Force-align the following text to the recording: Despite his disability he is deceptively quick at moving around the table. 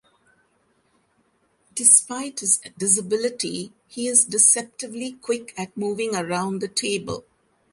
Despite 1.75 2.39
his 2.39 2.59
disability 2.75 3.71
he 3.87 4.07
is 4.07 4.25
deceptively 4.25 5.11
quick 5.21 5.53
at 5.59 5.77
moving 5.77 6.15
around 6.15 6.59
the 6.59 6.67
table. 6.67 7.23